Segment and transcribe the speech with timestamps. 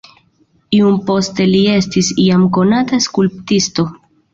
[0.77, 3.93] Iom poste li estis jam konata skulptisto.